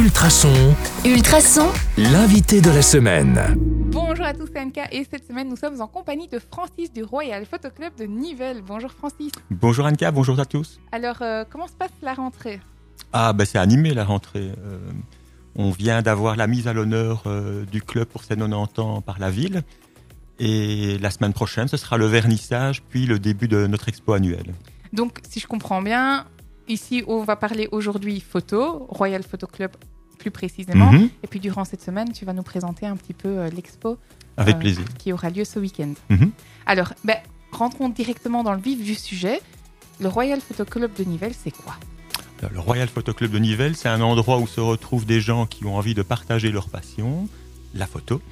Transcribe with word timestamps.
Ultrason, 0.00 0.74
Ultrason, 1.04 1.68
l'invité 1.98 2.62
de 2.62 2.70
la 2.70 2.80
semaine. 2.80 3.38
Bonjour 3.58 4.24
à 4.24 4.32
tous, 4.32 4.48
c'est 4.50 4.58
Anka 4.58 4.84
et 4.90 5.04
cette 5.04 5.28
semaine 5.28 5.50
nous 5.50 5.56
sommes 5.56 5.78
en 5.82 5.88
compagnie 5.88 6.26
de 6.26 6.38
Francis 6.38 6.90
du 6.90 7.04
Royal 7.04 7.44
Photo 7.44 7.68
Club 7.68 7.94
de 7.96 8.04
Nivelles. 8.04 8.62
Bonjour 8.66 8.90
Francis. 8.90 9.30
Bonjour 9.50 9.84
Anka, 9.84 10.10
bonjour 10.10 10.40
à 10.40 10.46
tous. 10.46 10.80
Alors, 10.90 11.20
euh, 11.20 11.44
comment 11.50 11.66
se 11.66 11.74
passe 11.74 11.90
la 12.00 12.14
rentrée? 12.14 12.60
Ah, 13.12 13.34
ben 13.34 13.44
c'est 13.44 13.58
animé 13.58 13.92
la 13.92 14.06
rentrée. 14.06 14.52
Euh, 14.64 14.78
on 15.54 15.70
vient 15.70 16.00
d'avoir 16.00 16.34
la 16.34 16.46
mise 16.46 16.66
à 16.66 16.72
l'honneur 16.72 17.24
euh, 17.26 17.66
du 17.66 17.82
club 17.82 18.06
pour 18.06 18.24
ses 18.24 18.36
90 18.36 18.80
ans 18.80 19.02
par 19.02 19.18
la 19.18 19.28
ville. 19.28 19.64
Et 20.38 20.96
la 20.96 21.10
semaine 21.10 21.34
prochaine, 21.34 21.68
ce 21.68 21.76
sera 21.76 21.98
le 21.98 22.06
vernissage, 22.06 22.82
puis 22.84 23.04
le 23.04 23.18
début 23.18 23.48
de 23.48 23.66
notre 23.66 23.90
expo 23.90 24.14
annuelle. 24.14 24.54
Donc, 24.94 25.18
si 25.28 25.40
je 25.40 25.46
comprends 25.46 25.82
bien, 25.82 26.24
ici 26.68 27.04
on 27.06 27.22
va 27.22 27.36
parler 27.36 27.68
aujourd'hui 27.70 28.20
photo, 28.20 28.86
Royal 28.88 29.22
Photo 29.22 29.46
Club 29.46 29.72
plus 30.20 30.30
précisément. 30.30 30.92
Mhm. 30.92 31.08
Et 31.24 31.26
puis 31.26 31.40
durant 31.40 31.64
cette 31.64 31.82
semaine, 31.82 32.12
tu 32.12 32.24
vas 32.24 32.32
nous 32.32 32.42
présenter 32.44 32.86
un 32.86 32.96
petit 32.96 33.14
peu 33.14 33.28
euh, 33.28 33.50
l'expo 33.50 33.98
Avec 34.36 34.56
Euh, 34.56 34.58
plaisir. 34.60 34.84
qui 34.98 35.12
aura 35.12 35.30
lieu 35.30 35.44
ce 35.44 35.58
week-end. 35.58 35.94
Mhm. 36.10 36.30
Alors, 36.66 36.92
ben, 37.04 37.16
rentrons 37.50 37.88
directement 37.88 38.44
dans 38.44 38.52
le 38.54 38.60
vif 38.60 38.82
du 38.84 38.94
sujet. 38.94 39.40
Le 40.00 40.08
Royal 40.08 40.40
Photo 40.40 40.64
Club 40.64 40.92
de 40.96 41.04
Nivelles, 41.04 41.34
c'est 41.34 41.50
quoi? 41.50 41.74
Le 42.52 42.60
Royal 42.60 42.88
Photo 42.88 43.12
Club 43.12 43.32
de 43.32 43.38
Nivelles, 43.38 43.76
c'est 43.76 43.88
un 43.90 44.00
endroit 44.00 44.38
où 44.38 44.46
se 44.46 44.60
retrouvent 44.60 45.04
des 45.04 45.20
gens 45.20 45.44
qui 45.46 45.64
ont 45.66 45.76
envie 45.76 45.92
de 45.94 46.00
partager 46.02 46.50
leur 46.50 46.68
passion, 46.70 47.28
la 47.74 47.86
photo. 47.86 48.22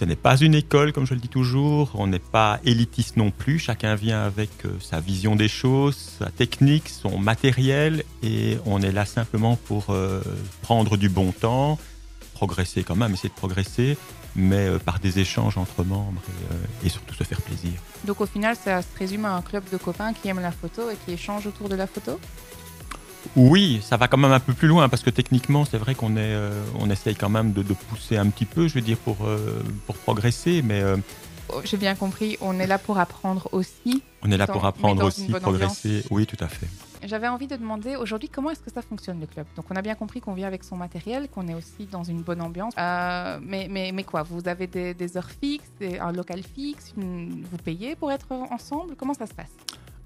Ce 0.00 0.06
n'est 0.06 0.16
pas 0.16 0.38
une 0.38 0.54
école, 0.54 0.94
comme 0.94 1.06
je 1.06 1.12
le 1.12 1.20
dis 1.20 1.28
toujours. 1.28 1.90
On 1.92 2.06
n'est 2.06 2.18
pas 2.18 2.58
élitiste 2.64 3.18
non 3.18 3.30
plus. 3.30 3.58
Chacun 3.58 3.96
vient 3.96 4.22
avec 4.22 4.48
euh, 4.64 4.70
sa 4.80 4.98
vision 4.98 5.36
des 5.36 5.46
choses, 5.46 6.14
sa 6.18 6.30
technique, 6.30 6.88
son 6.88 7.18
matériel. 7.18 8.04
Et 8.22 8.56
on 8.64 8.80
est 8.80 8.92
là 8.92 9.04
simplement 9.04 9.56
pour 9.56 9.90
euh, 9.90 10.22
prendre 10.62 10.96
du 10.96 11.10
bon 11.10 11.32
temps, 11.32 11.78
progresser 12.32 12.82
quand 12.82 12.96
même, 12.96 13.12
essayer 13.12 13.28
de 13.28 13.34
progresser, 13.34 13.98
mais 14.34 14.68
euh, 14.68 14.78
par 14.78 15.00
des 15.00 15.18
échanges 15.18 15.58
entre 15.58 15.84
membres 15.84 16.22
et, 16.82 16.86
et 16.86 16.88
surtout 16.88 17.14
se 17.14 17.24
faire 17.24 17.42
plaisir. 17.42 17.72
Donc 18.06 18.22
au 18.22 18.26
final, 18.26 18.56
ça 18.56 18.80
se 18.80 18.98
résume 18.98 19.26
à 19.26 19.34
un 19.34 19.42
club 19.42 19.64
de 19.70 19.76
copains 19.76 20.14
qui 20.14 20.28
aiment 20.28 20.40
la 20.40 20.52
photo 20.52 20.88
et 20.88 20.96
qui 21.04 21.12
échangent 21.12 21.46
autour 21.46 21.68
de 21.68 21.74
la 21.74 21.86
photo? 21.86 22.18
Oui, 23.36 23.80
ça 23.82 23.96
va 23.96 24.08
quand 24.08 24.16
même 24.18 24.32
un 24.32 24.40
peu 24.40 24.52
plus 24.54 24.68
loin 24.68 24.88
parce 24.88 25.02
que 25.02 25.10
techniquement, 25.10 25.64
c'est 25.64 25.78
vrai 25.78 25.94
qu'on 25.94 26.16
est, 26.16 26.34
euh, 26.34 26.62
on 26.80 26.90
essaye 26.90 27.14
quand 27.14 27.28
même 27.28 27.52
de, 27.52 27.62
de 27.62 27.74
pousser 27.74 28.16
un 28.16 28.28
petit 28.28 28.44
peu, 28.44 28.66
je 28.68 28.74
veux 28.74 28.80
dire, 28.80 28.96
pour, 28.98 29.18
euh, 29.24 29.62
pour 29.86 29.96
progresser, 29.96 30.62
mais 30.62 30.80
euh, 30.80 30.96
Oh, 31.52 31.62
J'ai 31.64 31.76
bien 31.78 31.96
compris, 31.96 32.36
on 32.40 32.60
est 32.60 32.66
là 32.68 32.78
pour 32.78 33.00
apprendre 33.00 33.48
aussi. 33.50 34.04
on 34.22 34.30
est 34.30 34.36
là 34.36 34.46
Dans- 34.46 34.52
pour 34.52 34.64
apprendre 34.66 35.04
aussi, 35.04 35.26
progresser. 35.32 36.04
Oui, 36.08 36.24
tout 36.24 36.36
à 36.38 36.46
fait. 36.46 36.68
J'avais 37.04 37.26
envie 37.26 37.48
de 37.48 37.56
demander 37.56 37.96
aujourd'hui 37.96 38.28
comment 38.28 38.50
est-ce 38.50 38.60
que 38.60 38.70
ça 38.72 38.82
fonctionne 38.82 39.18
le 39.18 39.26
club? 39.26 39.46
Donc 39.56 39.64
on 39.68 39.74
a 39.74 39.82
bien 39.82 39.96
compris 39.96 40.20
qu'on 40.20 40.34
vient 40.34 40.46
avec 40.46 40.62
son 40.62 40.76
matériel, 40.76 41.28
qu'on 41.28 41.48
est 41.48 41.54
aussi 41.54 41.86
dans 41.90 42.04
une 42.04 42.22
bonne 42.22 42.40
ambiance. 42.40 42.72
Euh, 42.78 43.40
mais, 43.42 43.66
mais, 43.68 43.90
mais 43.90 44.04
quoi 44.04 44.22
Vous 44.22 44.46
avez 44.46 44.68
des, 44.68 44.94
des 44.94 45.16
heures 45.16 45.30
fixes, 45.40 45.72
des- 45.80 45.98
un 45.98 46.12
local 46.12 46.40
fixe, 46.54 46.92
une- 46.96 47.44
vous 47.50 47.56
payez 47.58 47.96
pour 47.96 48.12
être 48.12 48.30
ensemble? 48.52 48.94
Comment 48.96 49.14
ça 49.14 49.26
se 49.26 49.34
passe? 49.34 49.50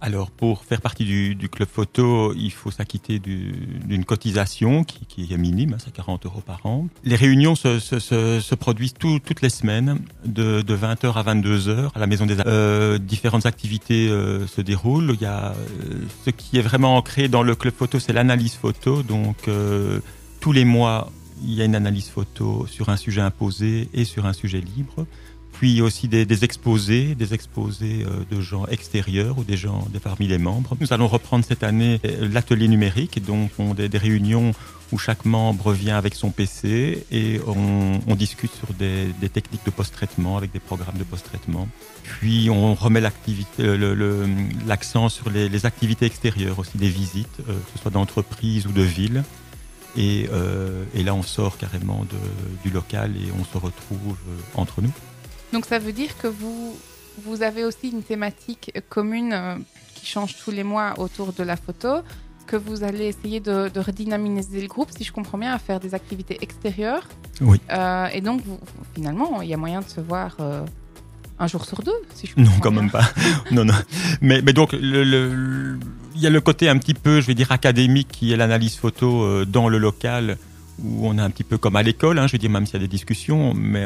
Alors, 0.00 0.31
pour 0.31 0.64
faire 0.64 0.83
partie 0.83 1.05
du, 1.06 1.48
club 1.48 1.69
photo, 1.69 2.34
il 2.34 2.50
faut 2.50 2.70
s'acquitter 2.70 3.19
du- 3.19 3.55
d'une 3.87 4.05
cotisation 4.05 4.84
qui, 4.84 5.33
est 5.33 5.37
minime, 5.39 5.75
hein, 5.75 5.78
c'est 5.83 5.92
40 5.95 6.27
euros 6.27 6.42
par 6.45 6.61
an. 6.67 6.89
Les 7.05 7.17
réunions 7.17 7.55
se, 7.55 7.78
se- 7.78 7.98
se- 8.00 8.41
se 8.41 8.55
produisent 8.55 8.92
tout- 8.95 9.19
toutes 9.25 9.41
les 9.41 9.48
semaines, 9.48 10.00
de, 10.27 10.61
de 10.61 10.75
20h 10.75 11.15
à 11.15 11.22
22h 11.22 11.91
à 11.95 11.98
la 11.98 12.06
Maison 12.06 12.27
des 12.27 12.39
Arts. 12.39 12.45
Euh, 12.48 12.98
différentes 12.98 13.47
activités 13.47 14.09
euh, 14.11 14.47
se 14.47 14.61
déroulent. 14.61 15.12
Il 15.15 15.22
y 15.22 15.27
a, 15.27 15.53
euh, 15.53 15.55
ce 16.27 16.31
qui 16.31 16.59
est 16.59 16.62
vraiment 16.62 16.97
ancré 16.98 17.28
dans 17.28 17.42
le 17.42 17.55
club 17.55 17.72
photo, 17.72 17.98
c'est 17.98 18.12
l'analyse 18.12 18.55
photo. 18.55 19.03
Donc, 19.03 19.48
tous 20.41 20.53
les 20.53 20.67
mois, 20.67 21.11
il 21.42 21.55
y 21.55 21.62
a 21.62 21.65
une 21.65 21.75
analyse 21.75 22.09
photo 22.11 22.67
sur 22.67 22.91
un 22.91 22.97
sujet 22.98 23.22
imposé 23.22 23.89
et 23.95 24.05
sur 24.05 24.27
un 24.27 24.34
sujet 24.34 24.61
libre 24.61 25.06
puis 25.55 25.80
aussi 25.80 26.08
des, 26.08 26.44
exposés, 26.44 27.14
des 27.14 27.33
exposés 27.33 28.04
euh, 28.04 28.25
de 28.31 28.41
gens 28.41 28.66
extérieurs 28.66 29.38
ou 29.38 29.44
des 29.44 29.56
gens 29.56 29.87
parmi 30.03 30.26
les 30.26 30.37
membres. 30.37 30.76
Nous 30.81 30.92
allons 30.92 31.06
reprendre 31.06 31.44
cette 31.44 31.62
année 31.62 32.00
euh, 32.04 32.28
l'atelier 32.31 32.66
numérique, 32.66 33.25
donc 33.25 33.53
on, 33.59 33.72
des, 33.72 33.88
réunions 33.97 34.53
où 34.93 34.98
chaque 34.98 35.25
membre 35.25 35.72
vient 35.72 35.97
avec 35.97 36.16
son 36.16 36.31
PC 36.31 37.06
et 37.10 37.41
on, 37.47 38.14
discute 38.16 38.53
sur 38.53 38.75
des, 38.75 39.14
techniques 39.28 39.64
de 39.64 39.70
post-traitement 39.70 40.37
avec 40.37 40.53
des 40.53 40.59
programmes 40.59 40.98
de 40.98 41.04
post-traitement. 41.04 41.69
Puis 42.03 42.50
on 42.50 42.75
remet 42.75 43.03
euh, 43.60 44.26
l'accent 44.66 45.09
sur 45.09 45.31
les, 45.31 45.66
activités 45.66 46.06
extérieures 46.06 46.59
aussi, 46.59 46.76
des 46.76 46.88
visites, 46.88 47.37
que 47.38 47.53
ce 47.75 47.78
soit 47.81 47.93
d'entreprise 47.93 48.66
ou 48.66 48.72
de 48.72 48.82
ville. 48.82 49.22
Et, 49.97 50.26
là, 50.94 51.14
on 51.14 51.22
sort 51.22 51.59
carrément 51.59 52.04
du 52.64 52.70
local 52.70 53.12
et 53.16 53.31
on 53.41 53.44
se 53.44 53.56
retrouve 53.56 54.16
entre 54.56 54.82
nous. 54.82 54.93
Donc 55.54 55.65
ça 55.66 55.78
veut 55.78 55.92
dire 55.92 56.10
que 56.20 56.26
vous, 56.26 56.76
vous 57.25 57.42
avez 57.42 57.65
aussi 57.65 57.88
une 57.91 58.03
thématique 58.03 58.72
commune 58.91 59.32
euh, 59.32 59.54
qui 59.94 60.04
change 60.04 60.37
tous 60.44 60.50
les 60.50 60.65
mois 60.65 60.94
autour 60.98 61.32
de 61.32 61.42
la 61.44 61.56
photo, 61.56 62.00
que 62.48 62.56
vous 62.56 62.82
allez 62.82 63.06
essayer 63.06 63.38
de, 63.41 63.70
de 63.72 63.81
redynamiser 63.81 64.60
le 64.60 64.66
groupe, 64.66 64.91
si 64.97 65.04
je 65.04 65.12
comprends 65.12 65.38
bien, 65.38 65.53
à 65.54 65.59
faire 65.60 65.78
des 65.81 65.94
activités 65.94 66.37
extérieures. 66.43 67.06
Oui. 67.41 67.60
Euh, 67.70 68.06
et 68.09 68.20
donc 68.20 68.43
vous- 68.44 68.59
finalement, 68.94 69.41
il 69.43 69.48
y 69.48 69.54
a 69.54 69.56
moyen 69.56 69.81
de 69.81 69.88
se 69.88 70.00
voir 70.00 70.37
euh, 70.41 70.64
un 71.38 71.47
jour 71.47 71.64
sur 71.64 71.82
deux, 71.82 72.00
si 72.14 72.26
je 72.26 72.32
Non, 72.37 72.50
quand 72.60 72.72
bien. 72.72 72.82
même 72.82 72.91
pas. 72.91 73.09
non, 73.53 73.64
non. 73.64 73.75
Mais, 74.20 74.43
mais 74.43 74.53
donc, 74.53 74.72
le- 74.72 75.04
le- 75.04 75.32
le- 75.34 75.78
il 76.16 76.20
y 76.20 76.26
a 76.26 76.31
le 76.31 76.41
côté 76.41 76.69
un 76.69 76.78
petit 76.78 76.94
peu, 76.94 77.20
je 77.20 77.26
vais 77.28 77.34
dire, 77.34 77.53
académique 77.53 78.09
qui 78.09 78.32
est 78.32 78.37
l'analyse 78.37 78.75
photo 78.76 79.22
euh, 79.22 79.44
dans 79.44 79.69
le 79.69 79.78
local, 79.78 80.37
où 80.83 81.07
on 81.07 81.17
est 81.19 81.21
un 81.23 81.31
petit 81.31 81.45
peu 81.45 81.59
comme 81.59 81.77
à 81.77 81.83
l'école, 81.83 82.19
hein, 82.19 82.27
je 82.27 82.33
veux 82.33 82.39
dire, 82.39 82.51
même 82.51 82.67
s'il 82.67 82.75
y 82.75 82.79
a 82.79 82.81
des 82.81 82.89
discussions, 82.89 83.55
mais 83.55 83.85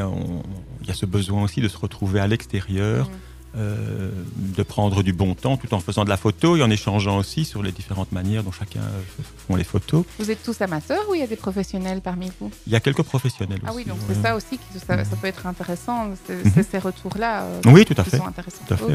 il 0.81 0.87
y 0.87 0.91
a 0.91 0.93
ce 0.95 1.05
besoin 1.05 1.43
aussi 1.43 1.61
de 1.61 1.67
se 1.67 1.77
retrouver 1.77 2.19
à 2.19 2.27
l'extérieur, 2.27 3.07
Mhm. 3.07 3.15
euh, 3.57 4.11
de 4.35 4.61
prendre 4.63 5.01
du 5.01 5.11
bon 5.11 5.33
temps 5.33 5.57
tout 5.57 5.73
en 5.73 5.79
faisant 5.79 6.03
de 6.03 6.09
la 6.09 6.17
photo 6.17 6.55
et 6.55 6.61
en 6.61 6.69
échangeant 6.69 7.17
aussi 7.17 7.45
sur 7.45 7.63
les 7.63 7.71
différentes 7.71 8.11
manières 8.11 8.43
dont 8.43 8.51
chacun 8.51 8.79
euh, 8.81 9.23
font 9.47 9.55
les 9.55 9.63
photos. 9.63 10.05
Vous 10.19 10.29
êtes 10.29 10.43
tous 10.43 10.61
amateurs 10.61 11.03
ou 11.09 11.15
il 11.15 11.21
y 11.21 11.23
a 11.23 11.27
des 11.27 11.35
professionnels 11.35 12.01
parmi 12.01 12.31
vous? 12.39 12.51
Il 12.67 12.73
y 12.73 12.75
a 12.75 12.79
quelques 12.79 13.01
professionnels 13.01 13.59
Ah 13.65 13.69
aussi. 13.69 13.77
oui, 13.77 13.85
donc 13.85 13.97
ouais. 14.07 14.13
c'est 14.15 14.21
ça 14.21 14.35
aussi 14.35 14.57
qui 14.59 14.79
ça, 14.79 15.03
ça 15.03 15.15
peut 15.15 15.25
être 15.27 15.47
intéressant, 15.47 16.09
c'est 16.27 16.45
Mhm. 16.45 16.51
c'est 16.53 16.71
ces 16.71 16.77
retours-là 16.79 17.41
euh, 17.43 17.61
Oui, 17.67 17.85
tout 17.85 17.95
à 17.97 18.03
qui 18.03 18.11
fait. 18.11 18.17
sont 18.17 18.27
intéressants. 18.27 18.63
Tout 18.67 18.73
à 18.75 18.77
fait. 18.77 18.93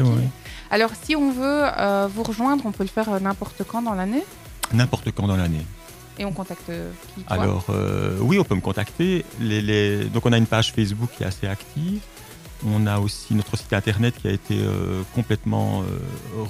Alors 0.71 0.91
si 1.03 1.15
on 1.17 1.31
veut 1.31 1.63
euh, 1.77 2.07
vous 2.13 2.23
rejoindre, 2.23 2.65
on 2.65 2.71
peut 2.71 2.83
le 2.83 2.89
faire 2.89 3.19
n'importe 3.21 3.61
quand 3.67 3.81
dans 3.81 3.93
l'année? 3.93 4.23
N'importe 4.73 5.11
quand 5.11 5.27
dans 5.27 5.35
l'année. 5.37 5.65
Et 6.17 6.25
on 6.25 6.31
contacte 6.31 6.69
euh, 6.69 6.91
qui 7.15 7.23
toi 7.23 7.35
Alors, 7.35 7.65
euh, 7.69 8.17
oui, 8.21 8.39
on 8.39 8.43
peut 8.43 8.55
me 8.55 8.61
contacter. 8.61 9.25
Les, 9.39 9.61
les- 9.61 10.05
Donc, 10.05 10.25
on 10.25 10.31
a 10.33 10.37
une 10.37 10.47
page 10.47 10.71
Facebook 10.73 11.09
qui 11.17 11.23
est 11.23 11.27
assez 11.27 11.47
active. 11.47 12.01
On 12.65 12.87
a 12.87 12.99
aussi 12.99 13.33
notre 13.35 13.57
site 13.57 13.73
internet 13.73 14.15
qui 14.19 14.27
a 14.27 14.31
été 14.31 14.57
euh, 14.59 15.03
complètement 15.13 15.81
euh, 15.81 15.85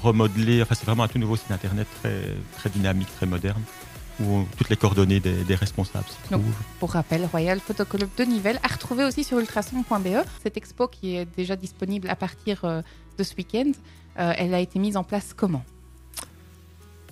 remodelé. 0.03 0.61
Enfin, 0.61 0.75
c'est 0.75 0.85
vraiment 0.85 1.03
un 1.03 1.07
tout 1.07 1.17
nouveau 1.19 1.35
site 1.35 1.51
internet 1.51 1.87
très, 2.01 2.21
très 2.57 2.69
dynamique, 2.69 3.07
très 3.17 3.25
moderne, 3.25 3.61
où 4.21 4.45
toutes 4.57 4.69
les 4.69 4.77
coordonnées 4.77 5.19
des, 5.19 5.43
des 5.43 5.55
responsables 5.55 6.05
s'y 6.07 6.31
Donc, 6.31 6.41
trouvent. 6.41 6.55
Pour 6.79 6.91
rappel, 6.91 7.25
Royal 7.31 7.59
Photo 7.59 7.85
Club 7.85 8.09
de 8.17 8.23
Nivelles, 8.23 8.59
à 8.63 8.67
retrouver 8.67 9.03
aussi 9.03 9.23
sur 9.23 9.39
ultrason.be. 9.39 10.23
Cette 10.43 10.57
expo 10.57 10.87
qui 10.87 11.15
est 11.17 11.27
déjà 11.35 11.55
disponible 11.55 12.07
à 12.09 12.15
partir 12.15 12.61
de 13.17 13.23
ce 13.23 13.35
week-end, 13.35 13.71
elle 14.15 14.53
a 14.53 14.59
été 14.59 14.79
mise 14.79 14.95
en 14.95 15.03
place 15.03 15.33
comment? 15.35 15.65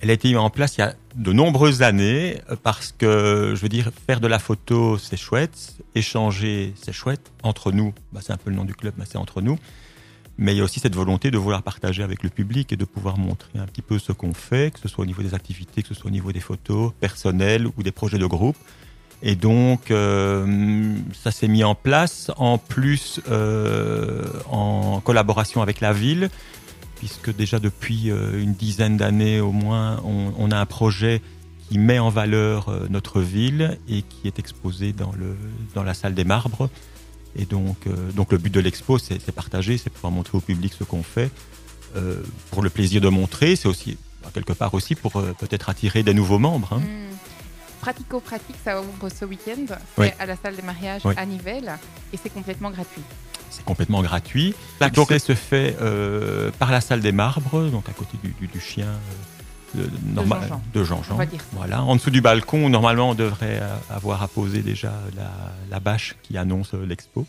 Elle 0.04 0.10
a 0.10 0.14
été 0.14 0.28
mise 0.28 0.36
en 0.36 0.50
place 0.50 0.76
il 0.76 0.82
y 0.82 0.84
a 0.84 0.96
de 1.16 1.32
nombreuses 1.32 1.82
années 1.82 2.42
euh, 2.52 2.58
parce 2.62 2.92
que, 2.92 3.54
je 3.56 3.62
veux 3.62 3.70
dire, 3.70 3.90
faire 4.06 4.20
de 4.20 4.28
la 4.28 4.38
photo, 4.38 4.98
c'est 4.98 5.16
chouette. 5.16 5.78
Échanger, 5.96 6.74
c'est 6.76 6.92
chouette. 6.92 7.32
Entre 7.42 7.72
nous, 7.72 7.94
bah, 8.12 8.20
c'est 8.22 8.34
un 8.34 8.38
peu 8.38 8.50
le 8.50 8.58
nom 8.58 8.66
du 8.66 8.76
club, 8.76 8.94
mais 8.98 9.06
c'est 9.08 9.18
entre 9.18 9.40
nous. 9.40 9.58
Mais 10.38 10.54
il 10.54 10.58
y 10.58 10.60
a 10.60 10.66
aussi 10.66 10.82
cette 10.82 10.94
volonté 10.94 11.32
de 11.32 11.38
vouloir 11.38 11.64
partager 11.64 12.04
avec 12.04 12.22
le 12.22 12.30
public 12.30 12.74
et 12.74 12.76
de 12.76 12.84
pouvoir 12.84 13.18
montrer 13.18 13.60
un 13.60 13.66
petit 13.66 13.82
peu 13.82 13.98
ce 13.98 14.12
qu'on 14.12 14.34
fait, 14.34 14.74
que 14.74 14.80
ce 14.82 14.90
soit 14.90 15.04
au 15.04 15.06
niveau 15.06 15.22
des 15.22 15.36
activités, 15.36 15.84
que 15.84 15.88
ce 15.88 15.94
soit 15.94 16.08
au 16.08 16.14
niveau 16.14 16.34
des 16.34 16.42
photos 16.42 16.92
personnelles 17.00 17.66
ou 17.66 17.82
des 17.82 17.94
projets 17.94 18.18
de 18.18 18.26
groupe. 18.26 18.58
Et 19.22 19.36
donc, 19.38 19.90
euh, 19.90 20.98
ça 21.14 21.32
s'est 21.32 21.48
mis 21.48 21.64
en 21.64 21.76
place 21.76 22.30
en 22.36 22.58
plus 22.58 23.22
euh, 23.32 24.26
en 24.52 25.00
collaboration 25.00 25.62
avec 25.62 25.80
la 25.80 25.94
ville, 25.94 26.30
puisque 27.04 27.36
déjà 27.36 27.60
depuis 27.60 28.10
euh, 28.12 28.42
une 28.42 28.54
dizaine 28.54 28.96
d'années 28.96 29.42
au 29.42 29.52
moins, 29.52 30.00
on, 30.06 30.34
on 30.38 30.52
a 30.52 30.58
un 30.58 30.66
projet 30.66 31.22
qui 31.68 31.78
met 31.78 32.00
en 32.00 32.10
valeur 32.10 32.70
euh, 32.70 32.88
notre 32.90 33.20
ville 33.20 33.78
et 33.90 34.04
qui 34.04 34.26
est 34.26 34.40
exposé 34.40 34.94
dans, 34.94 35.12
le, 35.12 35.36
dans 35.76 35.84
la 35.84 35.94
salle 35.94 36.14
des 36.14 36.24
marbres. 36.24 36.70
Et 37.36 37.46
donc, 37.46 37.88
euh, 37.88 38.12
donc 38.14 38.32
le 38.32 38.38
but 38.38 38.54
de 38.54 38.62
l'expo, 38.62 38.98
c'est 39.00 39.20
partager, 39.34 39.78
c'est 39.78 39.90
pouvoir 39.90 40.14
montrer 40.14 40.38
au 40.38 40.42
public 40.42 40.72
ce 40.80 40.86
qu'on 40.86 41.04
fait, 41.04 41.30
euh, 41.98 42.22
pour 42.52 42.62
le 42.64 42.70
plaisir 42.70 43.02
de 43.02 43.10
montrer. 43.10 43.58
C'est 43.58 43.68
aussi, 43.68 43.98
bah, 44.24 44.30
quelque 44.34 44.54
part 44.54 44.74
aussi, 44.74 44.96
pour 44.96 45.18
euh, 45.18 45.34
peut-être 45.38 45.68
attirer 45.70 46.04
des 46.04 46.14
nouveaux 46.14 46.40
membres. 46.40 46.72
hein. 46.72 46.80
Hmm. 46.80 47.10
Pratico-pratique, 47.82 48.56
ça 48.64 48.82
ouvre 48.82 49.10
ce 49.10 49.26
week-end. 49.26 49.66
C'est 49.68 50.02
Oui. 50.02 50.08
à 50.20 50.26
la 50.26 50.38
salle 50.38 50.56
des 50.56 50.62
mariages 50.62 51.02
Oui. 51.04 51.16
à 51.18 51.26
Nivelles 51.26 51.74
et 52.14 52.18
c'est 52.22 52.30
complètement 52.32 52.72
gratuit. 52.72 53.02
C'est 53.56 53.66
complètement 53.66 54.02
gratuit. 54.02 54.54
L'accès 54.80 55.20
se 55.20 55.36
fait 55.36 55.78
euh, 55.82 56.50
par 56.60 56.72
la 56.72 56.82
salle 56.82 57.02
des 57.02 57.12
marbres, 57.12 57.70
donc 57.70 57.88
à 57.88 57.94
côté 57.94 58.18
du, 58.24 58.34
du- 58.40 58.48
du 58.48 58.60
chien, 58.60 58.88
euh, 59.78 59.86
normal 60.14 60.40
de 60.74 60.84
dire 60.84 61.38
ça. 61.38 61.50
Voilà. 61.54 61.84
En 61.84 61.96
dessous 61.96 62.10
du 62.12 62.22
balcon, 62.22 62.70
normalement, 62.70 63.12
on 63.12 63.16
devrait 63.16 63.60
euh, 63.62 63.76
avoir 63.90 64.22
apposé 64.24 64.62
déjà 64.62 64.94
la, 65.16 65.32
la 65.70 65.80
bâche 65.80 66.16
qui 66.24 66.38
annonce 66.38 66.74
l'expo. 66.74 67.26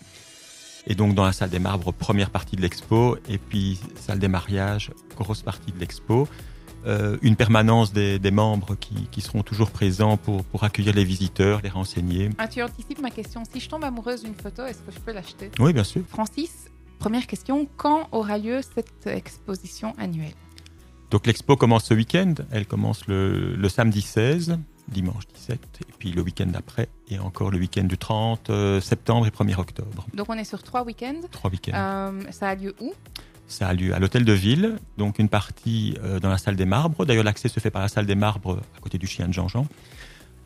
Et 0.87 0.95
donc 0.95 1.15
dans 1.15 1.25
la 1.25 1.33
salle 1.33 1.49
des 1.51 1.59
marbres, 1.59 1.93
première 1.93 2.29
partie 2.31 2.57
de 2.57 2.61
l'expo, 2.63 3.17
et 3.29 3.39
puis 3.39 3.81
salle 3.99 4.19
des 4.19 4.29
mariages, 4.29 4.91
grosse 5.17 5.41
partie 5.43 5.73
de 5.73 5.79
l'expo. 5.81 6.29
Euh, 6.87 7.17
une 7.23 7.37
permanence 7.37 7.93
des, 7.93 8.19
des 8.19 8.31
membres 8.31 8.75
qui, 8.75 9.09
qui 9.11 9.21
seront 9.23 9.43
toujours 9.43 9.71
présents 9.71 10.17
pour, 10.19 10.45
pour 10.45 10.65
accueillir 10.65 10.93
les 10.95 11.05
visiteurs, 11.05 11.61
les 11.63 11.71
renseigner. 11.71 12.29
Ah, 12.37 12.47
tu 12.47 12.63
anticipes 12.63 13.01
ma 13.01 13.11
question. 13.11 13.43
Si 13.51 13.61
je 13.61 13.69
tombe 13.69 13.85
amoureuse 13.85 14.23
d'une 14.23 14.35
photo, 14.35 14.65
est-ce 14.67 14.81
que 14.83 14.93
je 14.93 15.01
peux 15.01 15.13
l'acheter? 15.13 15.51
Oui, 15.59 15.73
bien 15.73 15.85
sûr. 15.85 16.03
Francis, 16.09 16.67
première 16.99 17.27
question. 17.27 17.67
Quand 17.79 18.09
aura 18.13 18.37
lieu 18.37 18.61
cette 18.75 19.07
exposition 19.07 19.95
annuelle? 19.99 20.35
Donc 21.11 21.27
l'expo 21.27 21.57
commence 21.57 21.85
ce 21.85 21.95
week-end. 21.95 22.35
Elle 22.51 22.67
commence 22.67 23.07
le, 23.07 23.55
le 23.55 23.69
samedi 23.69 24.03
16, 24.03 24.59
dimanche 24.89 25.27
17, 25.35 25.59
et 25.89 25.93
puis 25.99 26.13
le 26.13 26.21
week-end 26.23 26.47
d'après, 26.47 26.89
et 27.09 27.19
encore 27.19 27.51
le 27.51 27.59
week-end 27.59 27.85
du 27.85 27.97
30 27.97 28.51
euh, 28.51 28.81
septembre 28.81 29.27
et 29.27 29.31
1er 29.31 29.59
octobre. 29.59 30.07
Donc 30.13 30.27
on 30.29 30.35
est 30.35 30.45
sur 30.45 30.63
trois 30.63 30.83
week-ends. 30.85 31.21
Trois 31.31 31.51
week-ends. 31.51 31.73
Euh, 31.75 32.21
ça 32.31 32.49
a 32.51 32.55
lieu 32.57 32.75
où? 32.81 32.93
Ça 33.47 33.69
a 33.69 33.75
lieu 33.75 33.95
à 33.95 33.99
l'hôtel 33.99 34.25
de 34.25 34.33
ville, 34.33 34.79
donc 34.97 35.19
une 35.19 35.29
partie 35.29 35.97
euh, 36.03 36.19
dans 36.19 36.31
la 36.31 36.39
salle 36.39 36.57
des 36.57 36.65
marbres. 36.65 37.05
D'ailleurs, 37.05 37.25
l'accès 37.25 37.49
se 37.49 37.61
fait 37.61 37.71
par 37.71 37.83
la 37.83 37.89
salle 37.89 38.07
des 38.07 38.15
marbres 38.15 38.61
à 38.77 38.81
côté 38.81 38.99
du 38.99 39.07
chien 39.07 39.29
de 39.29 39.33
Jean-Jean, 39.33 39.67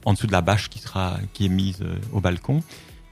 en 0.05 0.13
dessous 0.13 0.27
de 0.27 0.33
la 0.33 0.41
bâche 0.41 0.69
qui, 0.69 0.79
sera, 0.79 1.19
qui 1.33 1.47
est 1.47 1.51
mise 1.51 1.81
euh, 1.83 1.97
au 2.13 2.21
balcon. 2.21 2.63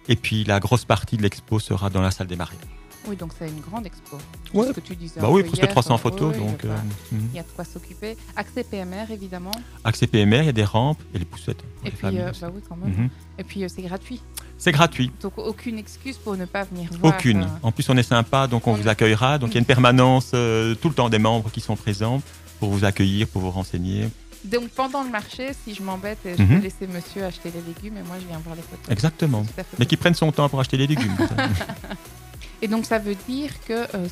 Et 0.09 0.17
puis 0.17 0.45
la 0.45 0.61
grosse 0.61 0.85
partie 0.85 1.17
de 1.17 1.23
l'expo 1.23 1.59
sera 1.59 1.91
dans 1.91 2.03
la 2.03 2.11
salle 2.11 2.27
des 2.27 2.37
mariages. 2.37 2.61
Oui, 3.09 3.17
donc 3.17 3.33
c'est 3.39 3.49
une 3.49 3.61
grande 3.61 3.87
expo. 3.87 4.19
Ouais. 4.53 4.67
Ce 4.67 4.73
que 4.73 4.81
tu 4.81 4.97
disais. 4.97 5.21
Bah 5.21 5.29
oui, 5.31 5.43
presque 5.43 5.63
hier, 5.63 5.71
300 5.71 5.95
euh, 5.95 5.99
photos, 5.99 6.35
oui, 6.35 6.41
donc 6.41 6.61
il 6.63 6.69
y 6.69 6.71
a 6.71 6.73
euh, 6.73 6.77
pas- 6.77 6.83
mhm. 7.13 7.29
il 7.31 7.37
y 7.37 7.39
a 7.39 7.43
de 7.43 7.49
quoi 7.55 7.65
s'occuper. 7.65 8.17
Accès 8.35 8.65
PMR, 8.65 9.11
évidemment. 9.11 9.53
accès 9.85 10.07
PMR, 10.09 10.41
il 10.41 10.47
y 10.47 10.49
a 10.49 10.53
des 10.53 10.65
rampes 10.65 11.01
et 11.15 11.19
les 11.19 11.25
poussettes. 11.25 11.63
Et 11.85 11.91
puis, 11.91 12.03
bah 12.03 12.11
oui, 12.53 12.63
quand 12.69 12.77
même. 12.77 12.91
Mhm. 12.91 13.09
Et 13.39 13.45
puis, 13.45 13.65
c'est 13.69 13.83
gratuit. 13.83 14.21
C'est 14.59 14.73
gratuit, 14.73 15.11
Donc, 15.23 15.35
aucune 15.37 15.79
excuse 15.79 16.17
pour 16.17 16.37
ne 16.37 16.47
pas 16.47 16.65
venir 16.65 16.89
voir. 17.01 17.15
aucune. 17.15 17.43
euh, 17.43 17.47
En 17.63 17.73
plus, 17.73 17.89
on 17.91 17.97
est 17.97 18.03
sympa, 18.03 18.47
donc 18.47 18.67
on 18.67 18.73
on- 18.73 18.75
vous 18.75 18.89
accueillera. 18.89 19.39
Donc 19.39 19.51
il 19.51 19.55
y 19.55 19.57
a 19.59 19.61
une 19.61 19.67
permanence 19.67 20.31
euh, 20.35 20.75
tout 20.75 20.89
le 20.89 20.95
temps 20.95 21.09
des 21.11 21.19
membres 21.19 21.51
qui 21.51 21.61
sont 21.61 21.77
présents 21.77 22.23
pour 22.59 22.71
vous 22.71 22.85
accueillir, 22.85 23.29
pour 23.29 23.43
vous 23.43 23.51
renseigner. 23.51 24.09
Donc, 24.45 24.69
pendant 24.71 25.03
le 25.03 25.11
marché, 25.11 25.51
si 25.65 25.75
je 25.75 25.83
m'embête, 25.83 26.19
je 26.25 26.41
Mhm. 26.43 26.49
peux 26.49 26.63
laisser 26.63 26.87
monsieur 26.87 27.25
acheter 27.25 27.51
les 27.53 27.61
légumes 27.61 27.99
et 27.99 28.07
moi, 28.07 28.17
je 28.21 28.27
viens 28.27 28.39
voir 28.39 28.55
les 28.57 28.63
photos. 28.63 28.91
Exactement. 28.91 29.45
Mais 29.79 29.87
qui 29.87 29.97
prennent 29.97 30.15
son 30.15 30.31
temps 30.33 30.49
pour 30.49 30.61
acheter 30.61 30.77
les 30.77 30.87
légumes. 30.87 31.17
Et 32.63 32.69
donc, 32.69 32.87
ça 32.87 32.99
veut 32.99 33.17
dire 33.29 33.51
que 33.69 33.73
euh, 33.95 34.07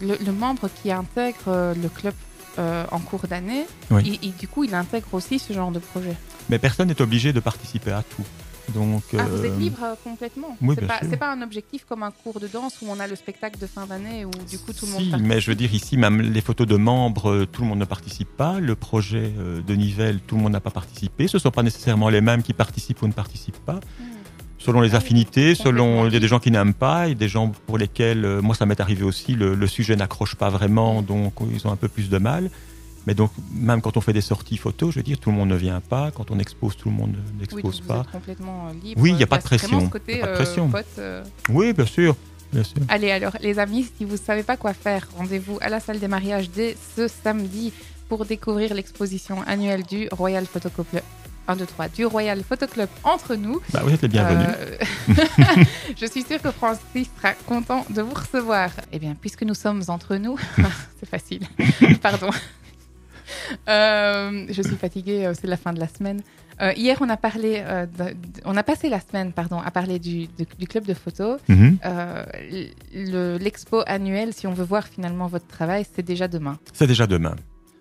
le, 0.00 0.16
le 0.24 0.32
membre 0.32 0.68
qui 0.82 0.90
intègre 0.90 1.74
le 1.80 1.88
club 1.88 2.14
en 2.58 3.00
cours 3.00 3.26
d'année, 3.28 3.66
Oui. 3.90 4.18
il- 4.22 4.34
du 4.34 4.48
coup, 4.48 4.64
il 4.64 4.74
intègre 4.74 5.12
aussi 5.12 5.38
ce 5.38 5.52
genre 5.52 5.70
de 5.70 5.78
projet. 5.78 6.14
Mais 6.48 6.58
personne 6.58 6.88
n'est 6.88 7.02
obligé 7.02 7.34
de 7.34 7.40
participer 7.40 7.90
à 7.92 8.02
tout. 8.02 8.24
Donc, 8.74 9.02
Ah, 9.16 9.24
vous 9.24 9.44
êtes 9.44 9.52
euh, 9.52 9.56
libre 9.58 9.78
euh, 9.84 9.94
complètement 10.02 10.56
oui, 10.60 10.74
C'est 10.78 10.86
pas, 10.86 10.98
sûr. 10.98 11.06
c'est 11.10 11.16
pas 11.16 11.32
un 11.32 11.40
objectif 11.42 11.84
comme 11.88 12.02
un 12.02 12.10
cours 12.10 12.40
de 12.40 12.46
danse 12.48 12.78
où 12.82 12.86
on 12.88 12.98
a 12.98 13.06
le 13.06 13.14
spectacle 13.16 13.58
de 13.60 13.66
fin 13.66 13.86
d'année 13.86 14.24
où 14.24 14.30
du 14.48 14.58
coup 14.58 14.72
tout 14.72 14.86
le 14.86 14.92
monde 14.92 15.02
Si, 15.02 15.10
participe. 15.10 15.28
mais 15.28 15.40
je 15.40 15.50
veux 15.50 15.54
dire 15.54 15.72
ici, 15.72 15.96
même 15.96 16.20
les 16.20 16.40
photos 16.40 16.66
de 16.66 16.76
membres, 16.76 17.30
euh, 17.30 17.46
tout 17.46 17.62
le 17.62 17.68
monde 17.68 17.78
ne 17.78 17.84
participe 17.84 18.28
pas. 18.36 18.58
Le 18.60 18.74
projet 18.74 19.32
de 19.66 19.74
Nivelles, 19.74 20.20
tout 20.26 20.36
le 20.36 20.42
monde 20.42 20.52
n'a 20.52 20.60
pas 20.60 20.70
participé. 20.70 21.28
Ce 21.28 21.36
ne 21.36 21.40
sont 21.40 21.50
pas 21.50 21.62
nécessairement 21.62 22.08
les 22.08 22.20
mêmes 22.20 22.42
qui 22.42 22.52
participent 22.52 23.02
ou 23.02 23.06
ne 23.06 23.12
participent 23.12 23.64
pas. 23.64 23.74
Hmm. 24.00 24.04
Selon 24.58 24.80
les 24.80 24.94
Ah 24.94 24.98
affinités, 24.98 25.54
selon 25.54 26.06
il 26.08 26.12
y 26.14 26.16
a 26.16 26.20
des 26.20 26.26
gens 26.28 26.40
qui 26.40 26.50
n'aiment 26.50 26.74
pas 26.74 27.08
et 27.08 27.14
des 27.14 27.28
gens 27.28 27.52
pour 27.66 27.78
lesquels, 27.78 28.40
moi 28.42 28.54
ça 28.54 28.66
m'est 28.66 28.80
arrivé 28.80 29.04
aussi, 29.04 29.34
le, 29.34 29.54
le 29.54 29.66
sujet 29.68 29.94
n'accroche 29.94 30.34
pas 30.34 30.48
vraiment, 30.50 31.02
donc 31.02 31.34
ils 31.52 31.64
ont 31.68 31.70
un 31.70 31.76
peu 31.76 31.86
plus 31.88 32.08
de 32.08 32.18
mal. 32.18 32.50
Mais 33.06 33.14
donc, 33.14 33.30
même 33.52 33.80
quand 33.80 33.96
on 33.96 34.00
fait 34.00 34.12
des 34.12 34.20
sorties 34.20 34.56
photos, 34.56 34.92
je 34.92 34.98
veux 34.98 35.02
dire, 35.04 35.18
tout 35.18 35.30
le 35.30 35.36
monde 35.36 35.48
ne 35.48 35.56
vient 35.56 35.80
pas. 35.80 36.10
Quand 36.10 36.30
on 36.30 36.38
expose, 36.38 36.76
tout 36.76 36.88
le 36.88 36.94
monde 36.94 37.14
Oui, 37.16 37.38
n'expose 37.40 37.80
vous 37.80 37.86
pas. 37.86 38.00
êtes 38.00 38.10
complètement 38.10 38.68
euh, 38.68 38.72
libre. 38.82 39.00
Oui, 39.00 39.10
il 39.12 39.16
y 39.18 39.22
a 39.22 39.22
euh, 39.22 39.26
pas 39.26 39.38
de 39.38 39.42
vraiment 39.44 39.58
pression. 39.58 39.88
côté, 39.88 40.22
a 40.22 40.26
pas 40.26 40.26
de 40.26 40.32
euh, 40.32 40.36
pression. 40.36 40.68
pote, 40.68 40.86
euh, 40.98 41.24
Oui, 41.48 41.72
bien 41.72 41.86
sûr. 41.86 42.16
Bien 42.52 42.64
sûr. 42.64 42.78
Allez, 42.88 43.10
alors, 43.10 43.36
les 43.40 43.58
amis, 43.58 43.88
si 43.96 44.04
vous 44.04 44.12
ne 44.12 44.16
savez 44.18 44.42
pas 44.42 44.56
quoi 44.56 44.72
faire, 44.72 45.06
rendez-vous 45.16 45.58
à 45.60 45.68
la 45.68 45.78
salle 45.80 45.98
des 46.00 46.08
mariages 46.08 46.50
dès 46.50 46.76
ce 46.96 47.06
samedi 47.08 47.72
pour 48.08 48.24
découvrir 48.24 48.74
l'exposition 48.74 49.42
annuelle 49.46 49.82
du 49.84 50.08
Royal 50.12 50.46
Photo 50.46 50.68
Club. 50.70 51.02
1, 51.48 51.56
2, 51.56 51.64
3, 51.66 51.88
du 51.90 52.06
Royal 52.06 52.42
Photo 52.42 52.66
Club 52.66 52.88
entre 53.04 53.36
nous. 53.36 53.60
Bah, 53.72 53.82
vous 53.84 53.90
êtes 53.92 54.02
les 54.02 54.08
bienvenus. 54.08 54.48
Euh, 54.48 55.14
je 55.96 56.06
suis 56.06 56.22
sûre 56.24 56.42
que 56.42 56.50
Francis 56.50 57.08
sera 57.16 57.34
content 57.46 57.86
de 57.90 58.02
vous 58.02 58.14
recevoir. 58.14 58.70
Eh 58.92 58.98
bien, 58.98 59.14
puisque 59.20 59.42
nous 59.42 59.54
sommes 59.54 59.82
entre 59.88 60.16
nous, 60.16 60.36
c'est 61.00 61.08
facile. 61.08 61.42
Pardon. 62.02 62.30
Euh, 63.68 64.46
je 64.48 64.62
suis 64.62 64.76
fatiguée, 64.76 65.26
euh, 65.26 65.34
c'est 65.38 65.46
la 65.46 65.56
fin 65.56 65.72
de 65.72 65.80
la 65.80 65.88
semaine. 65.88 66.20
Euh, 66.62 66.72
hier, 66.74 66.96
on 67.00 67.08
a 67.10 67.16
parlé, 67.18 67.62
euh, 67.64 67.84
de- 67.86 68.04
de- 68.14 68.40
on 68.46 68.56
a 68.56 68.62
passé 68.62 68.88
la 68.88 69.00
semaine, 69.00 69.32
pardon, 69.32 69.58
à 69.60 69.70
parler 69.70 69.98
du, 69.98 70.26
de- 70.26 70.46
du 70.58 70.66
club 70.66 70.84
de 70.86 70.94
photo. 70.94 71.36
Mhm. 71.48 71.78
Euh, 71.84 72.24
le- 72.94 73.36
L'expo 73.38 73.82
annuelle, 73.86 74.32
si 74.32 74.46
on 74.46 74.54
veut 74.54 74.64
voir 74.64 74.86
finalement 74.86 75.26
votre 75.26 75.46
travail, 75.46 75.84
c'est 75.94 76.02
déjà 76.04 76.28
demain. 76.28 76.58
C'est 76.72 76.86
déjà 76.86 77.06
demain. 77.06 77.36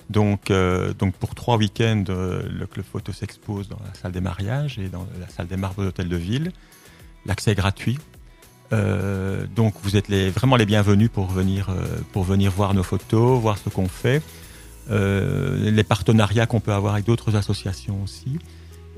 Donc, 0.09 0.51
donc 0.99 1.15
pour 1.15 1.33
trois 1.33 1.57
week-ends, 1.57 2.03
le 2.09 2.65
club 2.67 2.85
photo 2.85 3.11
s'expose 3.11 3.69
dans 3.69 3.79
la 3.83 3.93
salle 3.99 4.11
des 4.11 4.21
mariages 4.21 4.77
et 4.77 4.87
dans 4.87 5.07
la 5.19 5.27
salle 5.29 5.47
des 5.47 5.57
marbres 5.57 5.79
de 5.81 5.85
l'hôtel 5.87 6.09
de 6.09 6.15
ville. 6.17 6.51
L'accès 7.25 7.53
est 7.53 7.55
gratuit. 7.55 7.97
Donc 8.71 9.73
vous 9.81 9.95
êtes 9.95 10.07
les, 10.09 10.29
vraiment 10.29 10.57
les 10.57 10.65
bienvenus 10.67 11.09
pour 11.09 11.25
venir, 11.27 11.69
pour 12.11 12.23
venir 12.23 12.51
voir 12.51 12.73
nos 12.75 12.83
photos, 12.83 13.39
voir 13.39 13.57
ce 13.57 13.69
qu'on 13.69 13.87
fait, 13.87 14.21
euh, 14.91 15.69
les 15.71 15.83
partenariats 15.83 16.45
qu'on 16.45 16.59
peut 16.59 16.73
avoir 16.73 16.93
avec 16.93 17.05
d'autres 17.05 17.35
associations 17.35 18.01
aussi. 18.03 18.37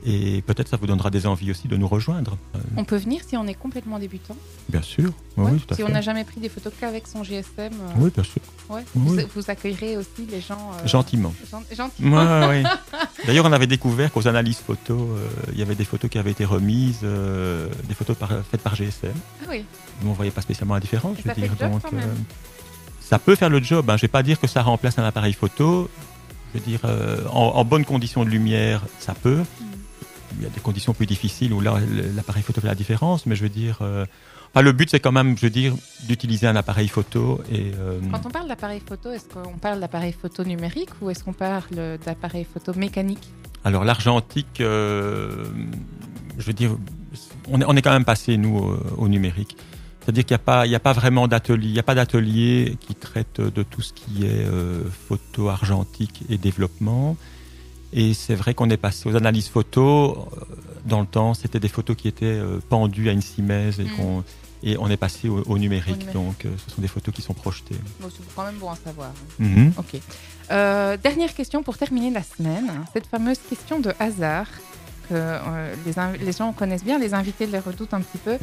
Et 0.06 0.42
peut-être 0.44 0.69
ça 0.69 0.78
vous 0.78 0.86
donnera 0.88 1.10
des 1.10 1.25
envies 1.25 1.51
aussi 1.51 1.68
de 1.68 1.75
nous 1.75 1.88
rejoindre. 1.88 2.38
Euh, 2.56 2.60
On 2.78 2.86
peut 2.86 2.95
venir 2.98 3.22
si 3.28 3.36
on 3.36 3.45
est 3.48 3.56
complètement 3.56 3.98
débutant. 4.00 4.38
bien 4.69 4.81
sûr. 4.84 5.12
Oui, 5.36 5.44
Ouais. 5.45 5.51
oui, 5.54 5.60
tout 5.60 5.74
à 5.74 5.75
si 5.75 5.81
fait. 5.81 5.89
on 5.89 5.92
n'a 5.92 6.01
jamais 6.01 6.24
pris 6.24 6.39
des 6.39 6.48
photos 6.50 6.72
qu'avec 6.80 7.07
son 7.07 7.24
GSM, 7.24 7.74
euh, 7.74 7.92
Oui, 7.98 8.12
bien 8.13 8.24
sûr. 8.24 8.42
ouais. 8.69 8.84
Oui. 8.95 9.24
Vous, 9.24 9.42
vous 9.42 9.50
accueillerez 9.51 9.98
aussi 9.98 10.25
les 10.30 10.39
gens. 10.39 10.72
euh, 10.81 10.88
Gentiment. 10.88 11.34
gen- 11.51 11.75
gentiment. 11.75 12.18
Ouais, 12.18 12.48
ouais. 12.48 12.63
D'ailleurs, 13.25 13.45
on 13.48 13.51
avait 13.51 13.68
découvert 13.68 14.12
qu'aux 14.13 14.28
analyses 14.28 14.60
photos, 14.60 15.01
euh, 15.01 15.28
il 15.51 15.57
y 15.60 15.62
avait 15.63 15.75
des 15.75 15.83
photos 15.83 16.10
qui 16.10 16.19
avaient 16.19 16.31
été 16.31 16.45
remises, 16.45 17.01
des 17.01 17.94
photos 17.95 18.16
par- 18.16 18.31
faites 18.50 18.62
par 18.62 18.75
GSM. 18.75 19.12
Ah 19.44 19.48
oui. 19.50 19.66
Nous, 20.04 20.10
on 20.12 20.13
voyait 20.13 20.31
pas 20.31 20.42
spécialement 20.42 20.75
la 20.75 20.80
différence. 20.80 21.18
Et 21.18 21.24
je 21.24 21.28
veux 21.28 21.33
dire. 21.33 21.51
Donc. 21.60 21.81
Ça 23.09 23.19
peut 23.19 23.36
faire 23.36 23.50
le 23.50 23.63
job. 23.63 23.89
Hein. 23.89 23.95
Je 23.95 24.01
vais 24.01 24.09
pas 24.09 24.24
dire 24.24 24.38
que 24.39 24.48
ça 24.48 24.62
remplace 24.62 25.00
un 25.00 25.04
appareil 25.06 25.33
photo. 25.33 25.89
Je 26.54 26.59
veux 26.59 26.65
dire, 26.65 26.81
euh, 26.83 27.24
en, 27.31 27.54
en 27.56 27.63
bonnes 27.63 27.86
conditions 27.86 28.25
de 28.25 28.30
lumière, 28.30 28.83
ça 29.00 29.13
peut. 29.13 29.44
Il 30.38 30.44
y 30.44 30.45
a 30.45 30.50
des 30.50 30.59
conditions 30.59 30.94
plus 30.94 31.06
difficiles 31.06 31.54
où 31.54 31.62
là, 31.62 31.77
l'appareil 32.15 32.44
photo 32.44 32.59
fait 32.59 32.68
la 32.68 32.76
différence. 32.76 33.26
Mais 33.26 33.35
je 33.37 33.44
veux 33.44 33.49
dire, 33.49 33.78
euh, 33.81 34.06
enfin, 34.54 34.61
le 34.61 34.73
but, 34.73 34.90
c'est 34.90 34.99
quand 34.99 35.14
même, 35.14 35.37
je 35.37 35.44
veux 35.44 35.49
dire, 35.49 35.73
d'utiliser 36.04 36.47
un 36.47 36.57
appareil 36.57 36.90
photo 36.90 37.42
et 37.49 37.71
euh, 37.80 37.99
Quand 38.11 38.26
on 38.26 38.30
parle 38.30 38.49
d'appareil 38.49 38.81
photo, 38.85 39.11
est-ce 39.11 39.30
qu'on 39.30 39.57
parle 39.57 39.80
d'appareil 39.80 40.11
photo 40.11 40.44
numérique 40.44 40.90
ou 41.02 41.09
est-ce 41.09 41.23
qu'on 41.23 41.33
parle 41.33 41.97
d'appareil 42.06 42.45
photo 42.52 42.73
mécanique? 42.78 43.30
Alors 43.64 43.85
l'argentique, 43.85 44.57
je 44.59 45.45
veux 46.40 46.54
dire, 46.54 46.71
on 47.49 47.61
est, 47.61 47.66
on 47.66 47.76
est 47.76 47.81
quand 47.81 47.92
même 47.92 48.06
passé 48.06 48.35
nous 48.35 48.57
au, 48.57 48.78
au 48.97 49.07
numérique. 49.07 49.56
C'est-à-dire 50.07 50.26
qu'il 50.26 50.35
n'y 50.35 50.42
a 50.42 50.45
pas, 50.45 50.66
il 50.66 50.71
y 50.71 50.76
a 50.76 50.80
pas 50.80 50.94
vraiment 50.94 51.28
d'atelier, 51.28 51.68
il 51.68 51.73
n'y 51.73 51.80
a 51.80 51.83
pas 51.83 51.95
d'atelier 51.95 52.78
qui 52.80 52.95
traite 52.95 53.42
de 53.42 53.61
tout 53.64 53.81
ce 53.81 53.92
qui 53.92 54.23
est 54.26 54.45
euh, 54.45 54.83
photo 55.09 55.49
argentique 55.49 56.21
et 56.30 56.37
développement. 56.37 57.18
Et 57.92 58.14
c'est 58.14 58.35
vrai 58.35 58.54
qu'on 58.54 58.69
est 58.69 58.78
passé 58.78 59.09
aux 59.09 59.16
analyses 59.18 59.49
photo. 59.49 60.28
euh, 60.37 60.45
Dans 60.85 61.02
le 61.02 61.07
temps, 61.07 61.33
c'était 61.33 61.59
des 61.59 61.68
photos 61.68 61.97
qui 61.97 62.07
étaient 62.07 62.26
euh, 62.26 62.59
pendues 62.69 63.09
à 63.09 63.11
une 63.11 63.21
simèse 63.21 63.81
et, 63.81 63.83
Mm. 63.83 63.90
qu'on- 63.97 64.23
et 64.64 64.78
on 64.78 64.87
est 64.90 64.95
passé 64.97 65.28
au, 65.28 65.44
au 65.44 65.57
numérique. 65.57 65.97
numérique. 65.97 66.14
Donc, 66.14 66.45
euh, 66.45 66.52
ce 66.66 66.73
sont 66.73 66.81
des 66.81 66.87
photos 66.87 67.14
qui 67.14 67.21
sont 67.21 67.33
projetées. 67.33 67.76
Bon, 67.99 68.07
C'est 68.09 68.23
quand 68.33 68.45
même 68.45 68.56
bon 68.59 68.69
à 68.71 68.78
savoir. 68.78 69.11
Mhm. 69.40 69.73
Ok. 69.78 69.99
Euh, 70.52 70.95
dernière 70.95 71.33
question 71.33 71.61
pour 71.64 71.78
terminer 71.78 72.11
la 72.11 72.23
semaine. 72.23 72.71
Cette 72.94 73.07
fameuse 73.07 73.40
question 73.49 73.81
de 73.81 73.92
hasard 73.99 74.47
que 75.09 75.14
euh, 75.16 75.76
les 76.26 76.31
gens 76.31 76.54
connaissent 76.54 76.85
bien, 76.85 76.97
les 76.97 77.14
invités 77.14 77.45
les 77.47 77.59
redoutent 77.59 77.94
un 77.94 77.99
petit 78.02 78.18
peu. 78.19 78.37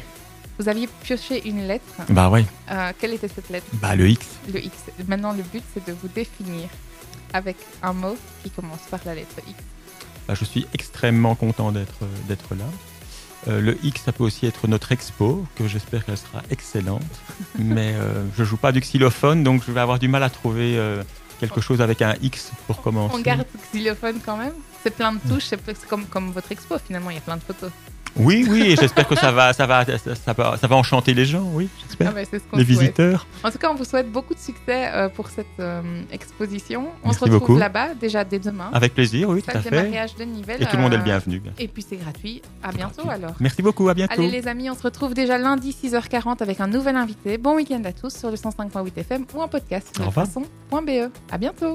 Vous 0.58 0.68
aviez 0.68 0.88
pioché 1.02 1.46
une 1.48 1.66
lettre. 1.66 1.84
Bah 2.08 2.28
ouais, 2.30 2.44
Euh, 2.70 2.92
quelle 2.98 3.12
était 3.14 3.28
cette 3.28 3.50
lettre? 3.50 3.66
Bah 3.74 3.96
le 3.96 4.08
X. 4.08 4.26
Le 4.52 4.64
X. 4.64 4.76
Maintenant, 5.08 5.32
le 5.32 5.42
but, 5.42 5.62
c'est 5.72 5.84
de 5.86 5.92
vous 5.92 6.08
définir 6.08 6.68
avec 7.32 7.56
un 7.82 7.92
mot 7.92 8.16
qui 8.42 8.50
commence 8.50 8.82
par 8.90 9.00
la 9.04 9.14
lettre 9.16 9.34
X. 9.48 9.58
Bah, 10.28 10.34
je 10.34 10.44
suis 10.44 10.66
extrêmement 10.72 11.34
content 11.34 11.72
d'être 11.72 12.04
d'être 12.28 12.54
là. 12.54 12.64
Euh, 13.48 13.60
le 13.60 13.78
X, 13.84 14.02
ça 14.02 14.12
peut 14.12 14.24
aussi 14.24 14.46
être 14.46 14.68
notre 14.68 14.92
expo, 14.92 15.44
que 15.56 15.66
j'espère 15.68 16.04
qu'elle 16.04 16.16
sera 16.16 16.42
excellente. 16.50 17.02
Mais 17.58 17.94
euh, 17.94 18.24
je 18.38 18.44
joue 18.44 18.56
pas 18.56 18.72
du 18.72 18.80
xylophone, 18.80 19.42
donc 19.44 19.62
je 19.66 19.72
vais 19.72 19.80
avoir 19.80 19.98
du 19.98 20.08
mal 20.08 20.22
à 20.22 20.30
trouver 20.30 20.78
euh, 20.78 21.02
quelque 21.40 21.60
chose 21.60 21.82
avec 21.82 22.00
un 22.00 22.14
X 22.22 22.52
pour 22.66 22.80
commencer. 22.80 23.14
On 23.14 23.20
garde 23.20 23.44
le 23.52 23.60
xylophone 23.78 24.18
quand 24.24 24.36
même. 24.36 24.54
C'est 24.82 24.94
plein 24.94 25.12
de 25.12 25.18
touches, 25.28 25.44
c'est 25.44 25.60
c'est 25.66 25.86
comme, 25.88 26.06
comme 26.06 26.30
votre 26.30 26.50
expo 26.52 26.76
finalement, 26.78 27.10
il 27.10 27.14
y 27.16 27.18
a 27.18 27.22
plein 27.22 27.36
de 27.36 27.42
photos. 27.42 27.70
Oui, 28.16 28.46
oui, 28.48 28.62
et 28.72 28.76
j'espère 28.76 29.08
que 29.08 29.16
ça 29.16 29.32
va, 29.32 29.52
ça, 29.52 29.66
va, 29.66 29.84
ça, 29.84 30.32
va, 30.32 30.56
ça 30.56 30.66
va 30.66 30.76
enchanter 30.76 31.14
les 31.14 31.24
gens, 31.24 31.44
oui, 31.52 31.68
Ah 31.72 31.82
j'espère. 31.86 32.08
ce 32.12 32.14
qu'on 32.14 32.56
les 32.56 32.64
souhaite. 32.64 32.78
visiteurs. 32.78 33.26
En 33.42 33.50
tout 33.50 33.58
cas, 33.58 33.70
on 33.70 33.74
vous 33.74 33.84
souhaite 33.84 34.10
beaucoup 34.10 34.34
de 34.34 34.38
succès 34.38 34.90
euh, 34.92 35.08
pour 35.08 35.28
cette 35.28 35.46
euh, 35.58 35.82
exposition. 36.12 36.88
On 37.02 37.08
Merci 37.08 37.20
se 37.20 37.24
retrouve 37.24 37.58
là-bas 37.58 37.94
déjà 37.94 38.24
dès 38.24 38.38
demain. 38.38 38.70
Avec 38.72 38.94
plaisir, 38.94 39.28
oui, 39.28 39.42
tout 39.42 39.56
à 39.56 39.60
fait. 39.60 39.70
mariages 39.70 40.14
de 40.14 40.24
Nivelles. 40.24 40.62
Et 40.62 40.66
tout 40.66 40.76
le 40.76 40.82
monde 40.82 40.92
est 40.92 40.96
le 40.96 41.02
euh, 41.02 41.06
bienvenu. 41.06 41.40
bien 41.40 41.52
Et 41.58 41.68
puis 41.68 41.84
c'est 41.88 41.96
gratuit. 41.96 42.42
À 42.62 42.72
bientôt 42.72 43.02
gratuit. 43.04 43.24
alors. 43.24 43.36
Merci 43.40 43.62
beaucoup, 43.62 43.88
à 43.88 43.94
bientôt. 43.94 44.14
Allez 44.20 44.30
les 44.30 44.48
amis, 44.48 44.70
on 44.70 44.74
se 44.74 44.82
retrouve 44.82 45.14
déjà 45.14 45.38
lundi 45.38 45.76
6h40 45.82 46.42
avec 46.42 46.60
un 46.60 46.66
nouvel 46.68 46.96
invité. 46.96 47.38
Bon 47.38 47.56
week-end 47.56 47.82
à 47.84 47.92
tous 47.92 48.14
sur 48.14 48.30
le 48.30 48.36
105.8 48.36 48.98
FM 48.98 49.24
ou 49.34 49.40
en 49.42 49.48
podcast 49.48 49.90
sur 49.94 50.04
lefaçon.be. 50.04 51.10
À 51.30 51.38
bientôt. 51.38 51.62